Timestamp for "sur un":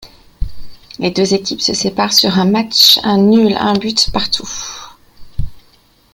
2.13-2.45